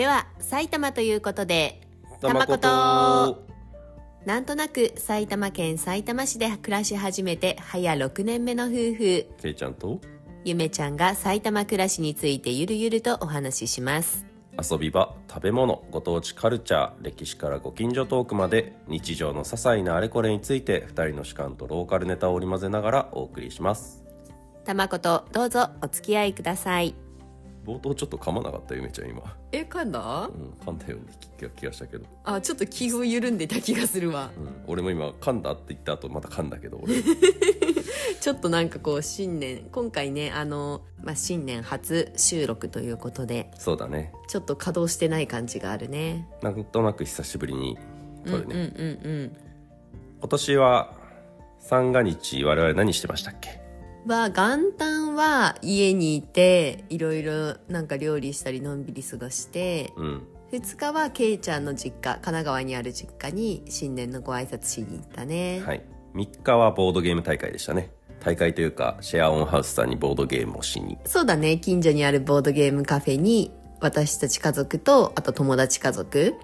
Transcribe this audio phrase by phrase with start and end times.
[0.00, 1.82] では埼玉ということで
[2.22, 3.44] たまこと。
[4.24, 9.26] なんとなく埼玉県埼玉市で暮らし始めて早6年目の夫婦。
[9.42, 10.00] けいちゃんと？
[10.42, 14.24] ゆめちゃんが埼玉暮らしについてゆるゆるとお話しします。
[14.58, 24.02] 遊び場食べ物ご当地カルチャー歴史からご近所トークまで日常の些細なあれこれについて2人の主観とローカルネタを織り交ぜながらお送りします。
[24.64, 26.94] たまことどうぞお付き合いください
[27.64, 29.22] 冒頭ちょっと噛まなかったゆめちゃん今。
[29.52, 30.28] え噛んだ？
[30.28, 34.30] うん噛んだような気がしたけど、あちょっと気を緩んでた気がするわ。
[34.36, 36.94] うん、俺も今噛んだって言った後また噛んだけど俺。
[38.20, 44.12] ちょっとなんかこう新年今回ねあの、まあ、新年初収録ということでそうだね。
[44.28, 46.28] ちょっと稼働してない感じがあるね。
[46.42, 47.78] なんとなく久しぶりに
[48.26, 49.36] 撮るね、うんうんうん。
[50.20, 50.94] 今年は
[51.60, 53.60] 三が日我々何してましたっけ？
[54.06, 60.26] は元旦は家にいていろいろなんか料理したりのんびり過ごしてうん。
[60.52, 65.82] 2日はケイちゃんの実家神奈川にある実家に新年のご挨拶しに行ったね、はい。
[66.14, 67.92] 3日はボードゲーム大会でしたね。
[68.18, 70.98] 大会というかシェアオンハウスさんにボードゲームをしに。
[71.04, 71.58] そうだね。
[71.58, 76.34] 近所にあるボードゲームカフェに私たち家族とあと友達家族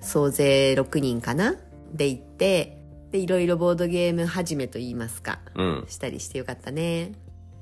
[0.00, 1.56] 総勢6人かな？
[1.92, 2.77] で行って
[3.10, 5.40] でいろいろボードゲーム始めと言いますか。
[5.54, 5.84] うん。
[5.88, 7.12] したりしてよかったね。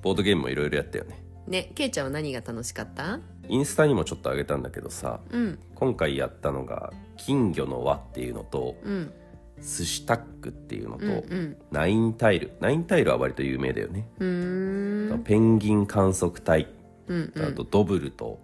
[0.02, 1.22] ボードゲームもいろいろやったよね。
[1.46, 3.20] ねケイちゃんは何が楽しかった？
[3.48, 5.58] インスタにもちょっと上げたんだけどさうん。
[5.74, 9.12] 今回やったのが金魚の輪っていうのとうん。
[9.58, 11.56] 寿司タックっていうのと、うんうん。
[11.70, 12.52] ナインタイル。
[12.60, 15.22] ナインタイルは割と有名だよね、うーん。
[15.22, 16.68] ペンギン観測隊。
[17.06, 17.44] うんうん。
[17.44, 18.38] あとドブルと、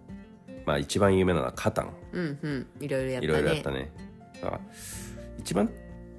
[0.64, 1.92] まあ一番有名なのはカタン。
[2.12, 2.66] うんうん。
[2.80, 3.26] いろいろやったね。
[3.26, 3.92] いろいろやったね。
[4.42, 4.60] あ
[5.38, 5.68] 一番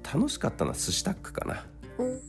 [0.04, 1.64] 楽しかったのは寿司タックかな。
[1.98, 2.06] うん。
[2.06, 2.20] うん。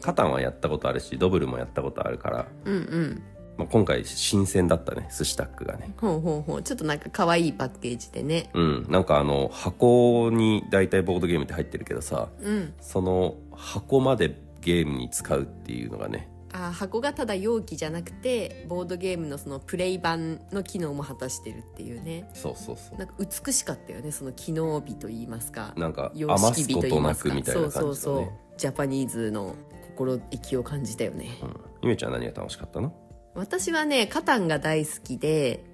[0.00, 3.22] カタンはやったことあるしドブルもやったことあるから、うんうん。
[3.56, 5.94] まあ、今回新鮮だったね寿司タックがね。
[5.98, 6.62] ほうほうほう。
[6.62, 8.50] ちょっとなんか可愛いパッケージでね。
[8.52, 8.86] うん。
[8.88, 12.74] なんかあの箱に大体ボードゲームって入ってるけどさうん。
[12.80, 22.30] その箱までゲームに使うっていうのがねあ箱がただ容器じゃなくてボードゲームのそのプレイ版の機能も果たしてるっていうね。
[22.32, 22.98] そうそうそう。
[22.98, 25.74] なんか美しかったよねその機能美と言いますか。
[25.76, 27.30] なんか様余す式美ことな言いますか。
[27.30, 28.28] くみたいな感じそうそうそう。
[28.56, 29.56] ジャパニーズの
[29.88, 31.60] 心意気を感じたよね、うん。
[31.82, 32.94] ゆめちゃんは何が楽しかったの？
[33.34, 35.64] 私はねカタンが大好きで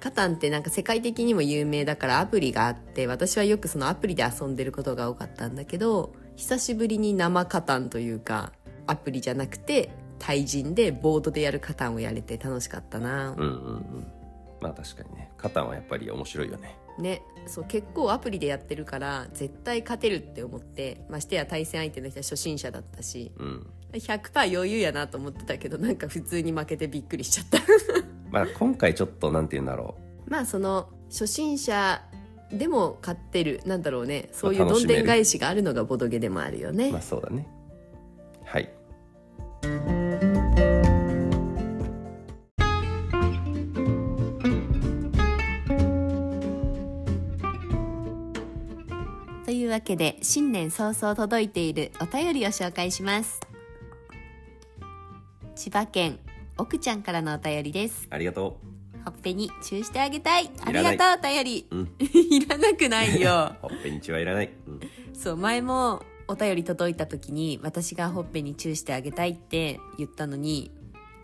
[0.00, 8.52] カタンってなんか世界的にも有名だからアプリがあって私はよくそのアプリで遊んでることが多かったんだけど久しぶりに生カタンというか
[8.86, 14.06] アプリじゃなくて対人でボードでやるカタンをやれて楽しかったな、うんうんうん。
[14.60, 15.30] まあ確かにね。
[15.36, 16.76] カタンはやっぱり面白いよね。
[16.98, 17.22] ね。
[17.46, 23.66] そう結構アプリでやってるから絶対勝てるって思ってましてや対戦相手の人は初心者だったしうん。
[23.92, 27.58] 100%余裕やなと思ってたけどなんか普通に負けてびっくりしちゃった。
[28.30, 32.02] まあ今回ちょっとなんて言うんだろ まあその初心者
[32.50, 34.28] でも勝ってるなんだろうね。
[34.32, 37.46] そういうどんでん返しがあるのがボドゲでもあるよね、うまあそうだね
[49.74, 53.40] わけで新年早々届いているお便りを紹介します。
[55.56, 56.20] 千葉県
[56.56, 58.06] 奥ちゃんからのお便りです。
[58.08, 58.60] ありがと
[59.04, 60.48] ほっぺにチューしてあげたい。
[60.64, 61.66] ありがとうお便り。
[61.72, 61.90] ううん。
[61.98, 63.56] いらなくないよ。
[63.60, 64.80] ほっぺにちはいらない、うん、
[65.12, 70.70] そう前もお便り届いた時に私がほっぺにチューしてあげたいって言ったのに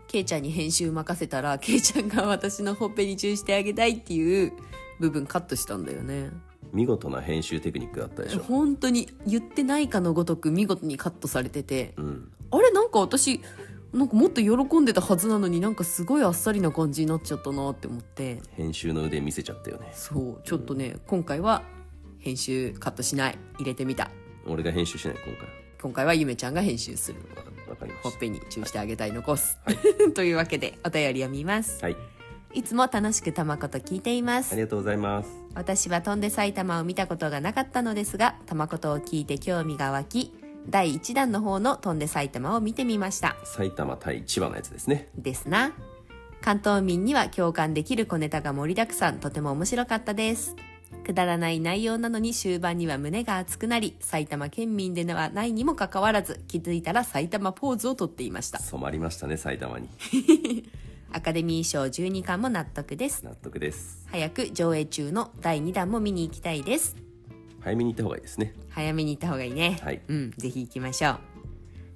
[0.09, 4.53] ケイちゃんに編集任せたらケイちゃんが私のほっぺにチューしてあげたいっていう
[4.99, 6.31] 部分カットしたんだよね
[6.72, 8.41] 見事な編集テクニックだったでしょ。
[8.41, 11.94] 本当に言ってないかのごとく見事にカットされてて。
[11.97, 12.32] うん。
[12.50, 13.41] あれなんか私
[13.92, 18.41] なんかもっと喜んでたはずなのになんかすごいあっさりな感じになっちゃったなって思って。
[18.53, 19.91] 編集の腕見せちゃったよね。
[19.92, 20.41] そう。
[20.44, 21.62] ちょっとね今回は
[22.19, 23.38] 編集カットしない。
[23.58, 24.10] 入れてみた。
[24.47, 25.48] 俺が編集しない今回。
[25.82, 27.20] 今回はゆめちゃんが編集する。
[27.37, 29.58] わわかりましほっぺにチューしてあげたい残す、
[30.14, 31.81] というわけでお便りを見ます。
[31.81, 31.97] たはい
[32.52, 34.52] いつも楽しくたまこと聞いています。
[34.52, 35.31] ありがとうございます。
[35.55, 40.32] 私は飛んで埼玉を見たことがなかったのですがたまことを聞いて興味が湧き
[40.69, 43.37] 第1弾の方の飛んで埼玉を見てみました。
[43.44, 45.08] 埼玉対千葉のやつですね。
[45.17, 45.73] ですな。
[46.41, 50.56] 関東民には共感できる小ネタが盛りだくさんとても面白かったです。
[51.05, 58.58] くだらない内容なのに終盤には胸が熱くなり埼玉県民ではないにもかかわらず気づいたら埼玉ポーズをとっていました。
[58.58, 59.88] 染まりましたね埼玉に
[61.12, 63.25] アカデミー賞12巻も納得です。
[63.25, 64.07] 納得です。
[64.11, 66.97] 早く上映中の第2弾も見に行きたいです。
[67.61, 68.55] 早めに行った方がいいですね。
[68.71, 69.79] 早めに行った方がいいね。
[69.83, 70.01] はい。
[70.09, 71.19] うんぜひ行きましょう。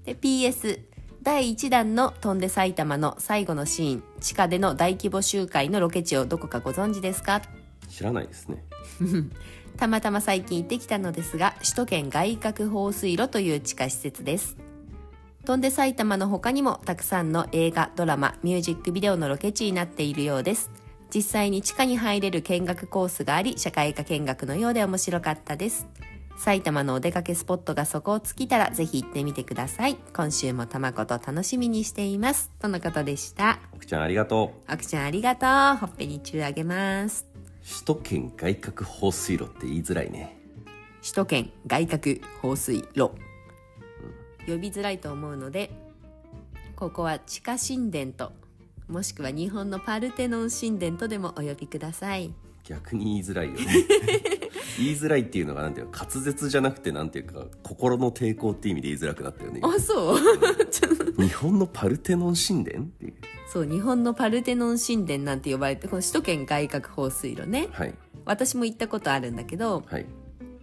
[0.05, 0.81] で PS
[1.23, 4.03] 第1弾の「飛んで埼玉」の最後のシーン。
[4.21, 7.41] 地下での大規模集会のロケ地をどこかご存知ですか？
[7.89, 8.65] 知らないですね。
[9.79, 14.57] たまたま最近行ってきたのですが首都圏外郭放水路という地下施設です
[15.45, 20.71] 飛んで埼玉の他にもたくさんの映画ドラマミュージックビデオのロケ地になっているようです。
[21.15, 25.87] 実際に地下に入れる見学コースがあり社会科見学のようで面白かったです。
[26.39, 29.97] 埼玉のお出かけスポットがそこを尽きたらぜひ行ってみてください。
[30.15, 32.51] 今週もたまこと楽しみにしています。
[32.59, 33.61] とのことでした。
[33.75, 34.73] 奥ちゃんありがとう。
[34.73, 35.77] 奥ちゃんありがとう。
[35.77, 37.27] ほっぺにチューあげます。
[37.63, 40.39] 首都圏外郭放水路って言いづらいね。
[41.03, 43.11] 首都圏外郭放水路
[44.47, 45.71] 呼びづらいと思うので
[46.77, 48.33] ここは地下神殿と
[48.89, 52.35] もしくは日本のパルテノン神殿とでもお呼びください。
[52.65, 53.61] 逆に言いづらいよね。
[54.79, 59.61] 言いづらいっていうのがなんていうか滑舌じゃなくてなんていうか心の抵抗っていう意味で言いづらくなったよね。
[59.63, 60.19] あそう。
[61.23, 62.85] 日本のパルテノン神殿？
[62.85, 63.15] っていう
[63.47, 67.69] そう日本のパルテノン神殿なんて呼ばれてこの首都圏外郭放水路ね。
[67.71, 67.95] はい。
[68.25, 70.07] 私も行ったことあるんだけどはい。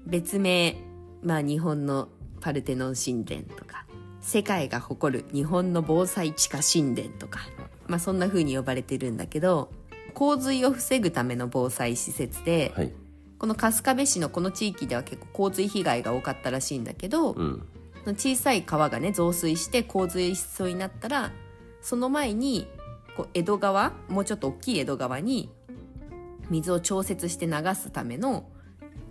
[0.05, 0.75] 別名
[1.23, 2.09] まあ日本の
[2.41, 3.85] パルテノン神殿とか
[4.19, 7.39] 世界が誇る日本の防災地下神殿とか
[7.87, 9.71] まあそんな風に呼ばれてるんだけど
[10.13, 12.91] 洪水を防ぐための防災施設で、はい。
[13.39, 17.67] この春日部市のこの地域では結構洪水被害が多かったらしいんだけど、うん。
[18.05, 21.31] 小さい川がね増水して洪水しそうになったら
[21.81, 22.67] その前に
[23.15, 25.51] こう江戸川もうちょっと大きい江戸川に
[26.49, 28.45] 水を調節して流すための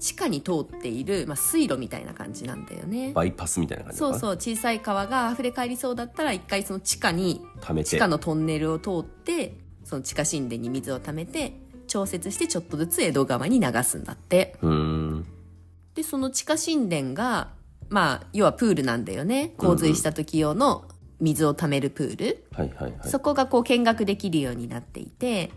[0.00, 3.12] 地下に通っている、まあ、水路みたいな感じなんだよね。
[3.12, 7.90] バイパスみたいな感じそううそう小さい川が溢れ返りそうだったら一回その地下に溜めて。
[7.90, 11.52] 地下のトンネルを通ってその地下神殿に水を溜めて
[11.86, 14.56] 調節してちょっとずつ江戸川に流すんだって。
[14.62, 15.26] うーん。
[15.94, 17.48] でその地下神殿が
[17.88, 19.52] まあ要はプールなんだよね。
[19.58, 20.84] 洪水した時用の
[21.20, 23.08] 水を溜めるプール、はいはいはい。
[23.08, 25.50] そこがこう見学できるようになっていて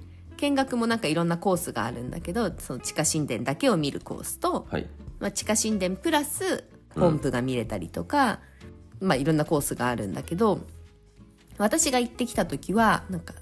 [0.43, 4.87] 見学もなんかいろんなコースがあるんだけどその地下神殿だけを見るコースと、はい。
[5.19, 8.41] まあ、地下神殿プラスポンプが見れたりとか、
[8.99, 10.59] まあいろんなコースがあるんだけど
[11.57, 13.33] 私が行ってきた時はなんか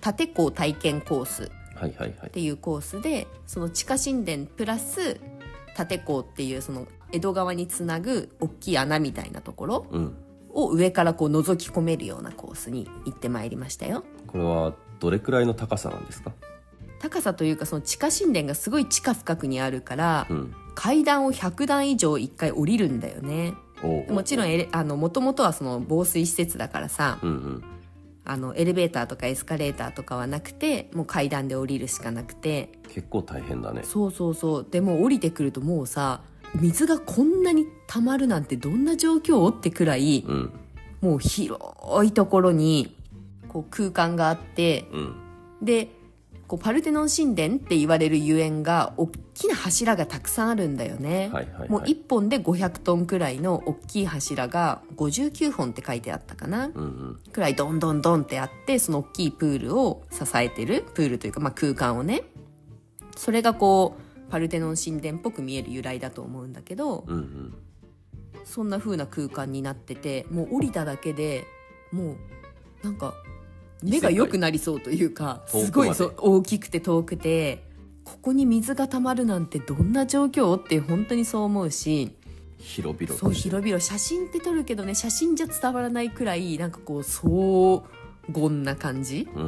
[0.00, 2.28] 縦港体験コースはいはいはい。
[2.28, 5.20] っていうコースでその地下神殿プラス
[5.76, 10.16] 縦港っていうその江戸川につなぐ大きい穴みたいなところうん。
[10.50, 14.02] を上からこう覗き込めるようなコースに行ってまいりましたよ。
[14.26, 16.32] これはどれくらいの高さなんですか？
[17.00, 20.54] 高さというかその地下神殿がすごい地下深くにあるから、うん。
[20.74, 23.54] 階段を100段以上1回降りるんだよね。
[23.82, 27.64] もちろんあの元々はその防水施設だからさうんうん。
[28.24, 32.70] あのエレベーターとかエスカレーターとかはなくてもう階段で降りるしかなくて。
[32.88, 33.82] 結構大変だね。
[33.84, 34.66] そうそうそう。
[34.70, 36.20] でも降りてくるともうさ
[36.54, 39.52] 水がこんなに溜まるなんてどんな状況？
[39.52, 40.52] ってくらいうん。
[41.00, 41.60] もう広
[42.04, 42.96] いところに
[43.58, 45.14] こう空間があってうん。
[45.62, 45.88] で
[46.46, 51.68] こうパルテノン神殿って言われるゆえんが大きな柱がたくさんあるんだよね、はいはいはい。
[51.68, 57.20] もう1本で500トンくらいの大きい柱が59本って書いてあったかな、うんうん。
[57.32, 62.22] くらいどんどんどんってあってその大きいプールを支えてるプールというか、まあ、空間をね。
[63.16, 67.54] それがこうパルテノン神殿っぽく見える由来だと思うんだけどうんうん。
[68.44, 71.44] そんな風な空間になっててもう降りただけで
[71.92, 72.16] もう
[72.82, 73.12] なんか
[73.82, 77.64] 目が良くなりそうというかすごいそう大きくて遠くて
[78.04, 80.58] ここに水が溜まるなんてどんな状況？
[80.58, 82.16] って本当にそう思うし
[82.58, 83.80] 広々そう広々。
[83.80, 87.84] 写真って撮るけどね写真じゃ伝わらないくらいなんかこう荘
[88.28, 89.28] 厳な感じ。
[89.34, 89.46] うんう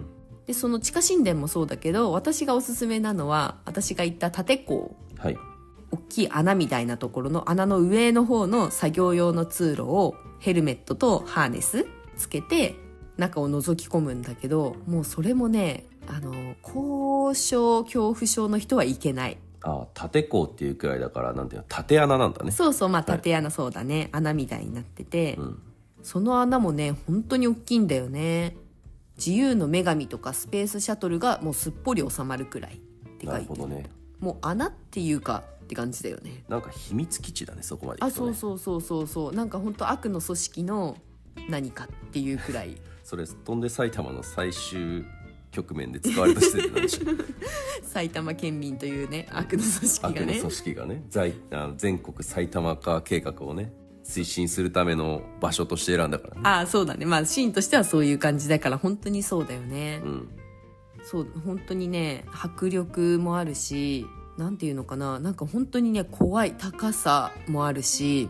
[0.00, 0.06] ん。
[0.46, 5.38] でその地下神殿もそうだけど私がおすすめなのは私が行った縦港はい。
[5.92, 12.76] 大きい穴みたいなところの穴の上の方の作業用の通路をヘルメットとハーネスつけて
[13.20, 19.38] 中を覗き込むんだけどもうそれもねあの高所恐怖症の人はいけない。
[19.62, 22.50] あ縦港っていうくらいだからなんていうの縦穴なんだね。
[22.50, 25.62] そうそうまあ縦穴そうだね、穴みたいになってて、うん。
[26.02, 28.56] その穴もね本当に大きいんだよね。
[29.18, 32.76] 自由の女神とかスペースシャトルがもうすっぽり収まるくらいっ
[33.18, 33.54] て書ないてる。
[33.54, 33.84] ほどね。
[34.18, 36.42] もう穴っていうかって感じだよね。
[36.48, 39.34] なんか秘密基地だねそこまで行あそうそうそうそうそう。
[39.34, 40.96] なんか本当悪の組織の
[41.50, 42.78] 何かっていうくらい
[43.10, 45.04] それ飛んで埼玉の最終
[45.50, 47.06] 局面で使われた施設なんでしょ
[47.82, 50.20] 埼玉県民というね悪の組織がね。
[50.20, 51.04] 悪の組織がね。
[51.08, 53.72] 在あの全国埼玉化計画をね
[54.04, 56.40] 推進するための場所として選んだからね。
[56.44, 57.04] ああそうだね。
[57.04, 60.28] まあシーンとしてはそういう感じだから本当にそうだよね、うん。
[61.02, 64.06] そう本当にね迫力もあるし
[64.38, 65.18] なんていうのかな。
[65.18, 68.28] なんか本当にね怖い高さもあるし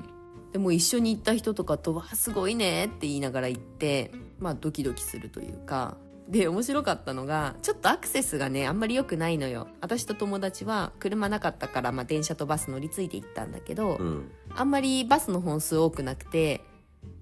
[0.53, 5.97] でも一緒に行った人とかと「わあすごいね」って言いながら行ってまあドキドキするというか。
[6.29, 9.67] で面白かったのがちょっとアクセスがねあんまり良くないのよ。
[9.81, 14.31] 私と友達は車なかったから、まあ、電車とバス乗り継いで行ったんだけど、うん。
[14.55, 16.61] あんまりバスの本数多くなくて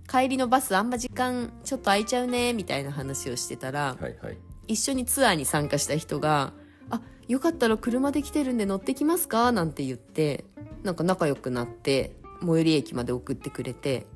[0.06, 4.38] 帰りのバスあんま時間ちょっと空いちゃうねみたいな話をしてたらはいはい。
[4.66, 6.52] 一緒にツアーに参加した人が
[6.90, 10.44] 「あよかったら車で来てるんで乗ってきますか?」なんて言って
[10.82, 14.07] なんか仲良くなって最寄り駅まで送ってくれて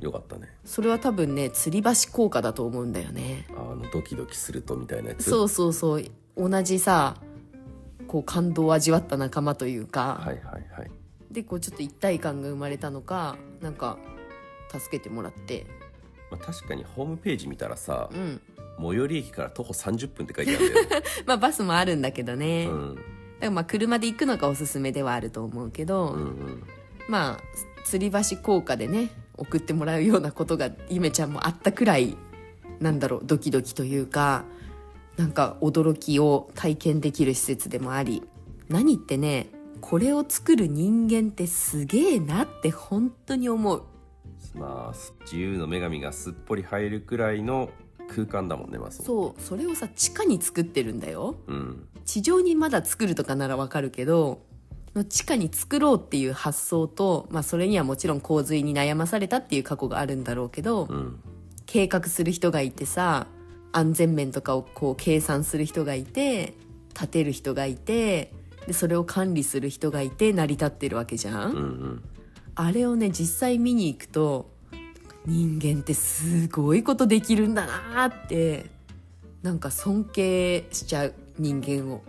[0.00, 0.48] よかったね。
[0.64, 3.46] それは多分ね吊り橋効果だと思うんだよね。
[3.50, 5.28] あのドキドキするとみたいなやつ？
[5.28, 6.04] そうそうそう。
[6.36, 7.16] 同じさ
[8.06, 10.90] こう感動を味わった仲間というか、はいはいはい。
[11.30, 13.98] でこうちょっと一体感が生まれたのかなんか
[14.70, 15.66] 助けてもらって。
[16.30, 18.40] まあ、確かにホームページ見たらさうん。
[18.80, 22.96] 最寄り駅から徒歩30分って書いてあるんだよ、 まあバスもあるんだけどね、だかうん、
[23.40, 26.62] らまあ車で行くのがおすすめではあると思うけど、うんうん
[27.08, 32.16] まあ吊り橋効果でね送ってもらうようなことがゆめちゃんもあったくらい
[32.80, 34.44] なんだろうドキドキというか
[35.16, 38.22] なんか驚きを体験できる施設でもあり
[38.68, 39.48] 何ってね
[39.80, 43.84] これを作る人間ってすげえなって本当に思う。
[44.54, 47.70] まあ自由の女神がすっぽり入るくらいの
[48.08, 49.06] 空間だもんねまあそう。
[49.06, 51.36] そうそれをさ地下に作ってるんだよ。
[51.46, 51.88] うん。
[52.04, 54.40] 地上にまだ作るとかならわかるけど
[54.98, 61.20] の地下に作ろうっていう発想と、まあ、それにはもちろん洪水に悩まされたっていう過去があるんだろうけど、うん。
[61.66, 63.26] 計画する人がいてさ
[63.72, 66.54] 安全面とかをこう計算する人がいて
[66.94, 68.32] 立てる人がいて
[68.66, 72.04] でそれを管理する人がいて成り立ってるわけじゃん、うんうん。
[72.54, 74.50] あれをね実際見に行くと
[75.26, 78.70] 人間ってすごいことできるんだなって
[79.42, 82.02] なんか尊敬しちゃう人間を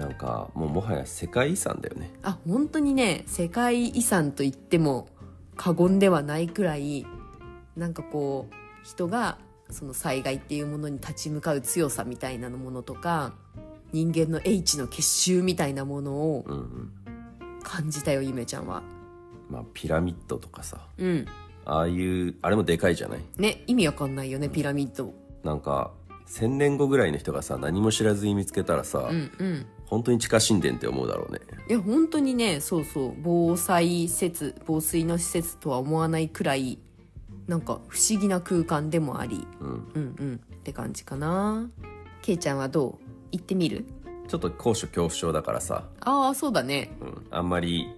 [0.00, 2.10] なんかもうもはや世界遺産だよね。
[2.22, 5.08] あ本当にね世界遺産と言っても
[5.56, 7.06] 過言ではないくらい
[7.76, 9.36] なんかこう人が
[9.68, 13.34] その災害っていうものに立ち向かう強さみたいなものとか
[13.92, 16.92] 人間の英知の結集みたいなものをうんうん。
[17.62, 18.82] 感じたよゆめちゃんは。
[19.50, 20.78] まあピラミッドとかさ。
[20.96, 21.26] うん。
[21.66, 23.20] ああいうあれもでかいじゃない？
[23.36, 25.12] ね意味わかんないよねピラミッド。
[25.44, 25.92] なんか
[26.26, 31.40] 1000年後ぐらいの人がさ何も知らずに見つけたらさ、うんうん本当に地下神殿って思うだろうね。
[31.68, 36.78] いや本当にねそうそう防災施設防水の施設とは思わないくらい
[37.46, 39.68] なんか不思議な空間でもありうん。
[39.68, 41.68] うんうんって感じかな。
[42.22, 43.04] けいちゃんはどう？
[43.32, 43.84] 行ってみる？
[44.28, 46.90] ちょっと高所恐怖症だからさ、ああそうだね。
[47.00, 47.88] うん、あんまり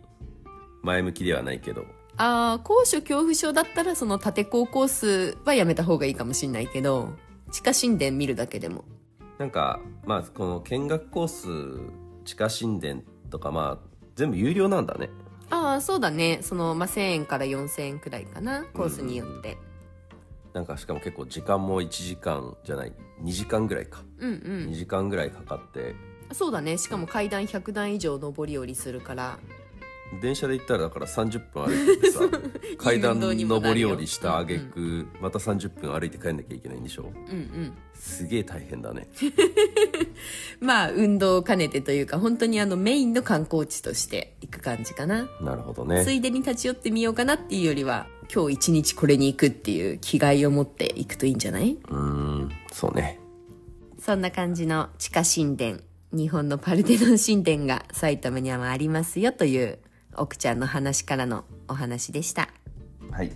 [0.83, 1.85] 前向きではないけど。
[2.17, 7.15] ああ高所恐怖症だったらその縦高コースはやめた方がいいかもしんないけど
[7.51, 8.85] 地下神殿見るだけでも
[9.39, 11.91] なんかまあこの見学コース
[12.25, 15.11] 地下神殿とかまあ全部有料なんだね。
[15.51, 16.39] ああそうだね。
[16.43, 19.59] その、まあ、1000円から4000円くらいかなコースによって。
[20.55, 22.93] なんかしかも結構時間も1時間じゃない。
[23.23, 25.95] 2時間ぐらいか、うんう2ん時間ぐらいかかって。
[26.33, 26.79] そうだね。
[26.79, 29.39] しかも階段100段以上上り下りするから
[30.21, 32.21] 電車で行ったらだから30分歩いてさ
[32.79, 37.13] 階段上り下りした挙句、また30分歩いて帰んなきゃいけないんでしょ？
[37.31, 37.73] うんうん。
[37.95, 39.09] すげえ大変だね。
[40.61, 45.29] まあ運動を兼ねてというか本当にあのメインの観光地として行く感じかな。
[45.41, 51.79] なるほどつねいでに立ち寄ってみようかなっていうよりは今日一日これに行くっていう気概を持って行くといいんじゃない？
[51.89, 53.19] うーんそうね。
[53.99, 55.79] そんな感じの地下神殿。
[56.15, 59.79] 日本のパルテノン神殿が埼玉にはありますよという
[60.17, 62.49] 奥ちゃんの話からのお話でした。
[63.11, 63.33] はい。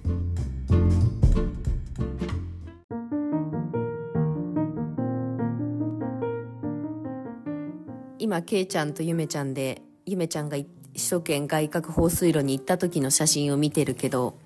[8.18, 14.38] 今ケイちゃんとゆめちゃんでゆめちゃんがい首都圏外郭放水路に行った時の写真を見てるけど。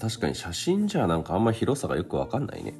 [0.00, 2.74] 確かに写真じゃなんかあんま広さがよくわかんないね。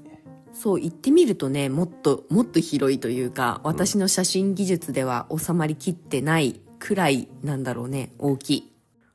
[0.53, 8.72] そう行ってみるとねもっともっと広いというか私の写真技術では収まりきってないくらいなんだろうね大きい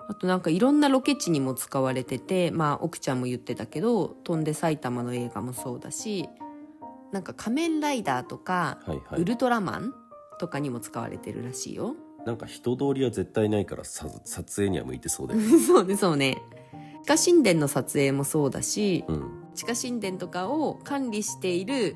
[0.10, 6.30] あとなんかいろんなロケ地にも使われててまあ奥ちゃんも言ってたけど「飛んで埼玉」の映画もそうだし
[7.12, 9.22] なんか仮面ライダーとか、はいはい。
[9.22, 9.94] ウルトラマン
[10.40, 11.96] とかにも使われてるらしいよ。
[12.26, 15.48] なんか人通りは絶対ないからさ撮影には向いてそうだよね。
[15.60, 16.42] そうねそうね。
[17.04, 19.32] 地下神殿の撮影もそうだし、うん。
[19.56, 21.96] 地下神殿とかを管理している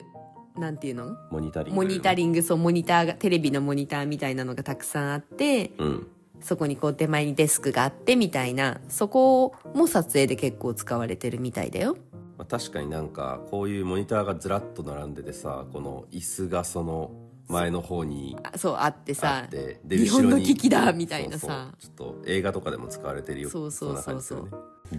[0.56, 1.18] なんていうの？
[1.30, 1.76] モニタリング。
[1.76, 6.08] モニタリングそうモニターがテレビのモニターみたいなのがたくさんあってうん
[6.42, 11.98] そこにこう手前にデスクがあってみたいなそこも撮影で結構使われてるみたいだよ。
[12.38, 17.12] まあ、確かになんかこういうモニターがずらっと並んでてさこの椅子がその
[17.48, 21.72] 前の方にあそうあってあさで日本の危機だみたいなさ。
[21.78, 24.50] ちょっと映画とかでも使われてるよそうそうそうそう。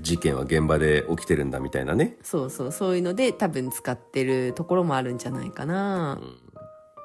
[0.01, 2.17] 事件は現場で起きてるんだみたいなね。
[2.23, 6.19] そうそうそういうので多分使ってるところもあるんじゃないかな、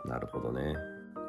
[0.05, 0.75] なるほどね。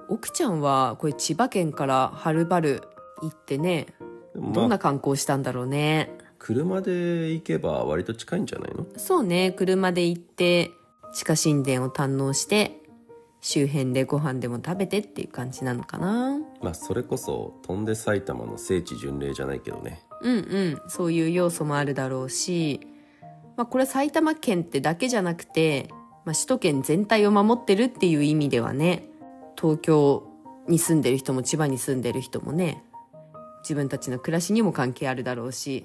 [0.08, 2.82] 奥ちゃんはこれ千葉県からはるばる
[3.22, 3.86] 行ってね
[4.34, 8.86] でもどんなまあ観光したんだろうね、車で行けば割と近いんじゃないの？
[8.96, 10.70] そうね車で行って
[11.14, 12.80] 地下神殿を堪能して
[13.40, 16.38] 周辺でご飯でも食べてっていう感じなのかな。
[16.60, 20.02] まあそれこそ飛んで埼玉の聖地巡礼じゃないけどね。
[20.20, 22.80] うんうんそういう要素もあるだろうし、
[23.56, 25.88] まあ、これ埼玉県ってだけじゃなくて、
[26.24, 29.08] まあ、首都圏全体を守ってるっていう意味ではね
[29.56, 30.24] 東京
[30.66, 32.82] に住んでる人も千葉に住んでる人もね
[33.68, 35.84] 自分たちの暮らしにも関係あるだろうし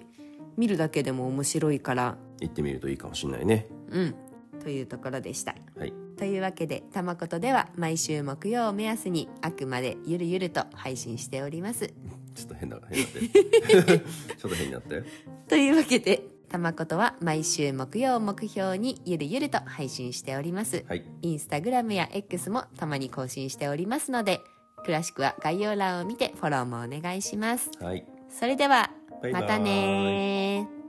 [0.55, 2.17] 見るだけでも面白いから。
[2.39, 3.67] 行ってみるといいかもしれないね。
[3.89, 4.15] うん。
[4.63, 5.55] というところでした。
[5.77, 5.93] はい。
[6.17, 11.87] というわけで「たまこと」では毎週木曜を目安にあくまでゆるゆると配信しております。
[12.33, 13.99] ちょっと変な変なって。
[14.37, 15.03] ちょっと変になったよ
[15.49, 20.85] というわけで「たまこと」は毎週木曜を目標にゆるゆると配信しております。
[20.87, 21.03] はい。
[21.21, 24.39] インスタグラムや X もたまに更新しておりますので
[24.85, 27.71] 詳しくは概要欄を見てフォローもお願いします。
[27.79, 28.05] はい。
[28.29, 29.41] それではバイバイ。
[29.41, 30.82] またねー